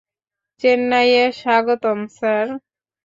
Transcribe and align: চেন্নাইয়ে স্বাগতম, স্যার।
চেন্নাইয়ে 0.63 1.23
স্বাগতম, 1.39 1.99
স্যার। 2.17 2.47